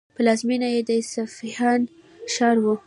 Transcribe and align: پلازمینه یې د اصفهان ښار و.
پلازمینه 0.17 0.67
یې 0.75 0.81
د 0.87 0.89
اصفهان 1.01 1.81
ښار 2.33 2.57
و. 2.61 2.65